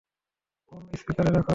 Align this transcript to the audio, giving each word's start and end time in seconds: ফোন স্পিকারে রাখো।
ফোন 0.65 0.81
স্পিকারে 0.93 1.31
রাখো। 1.31 1.49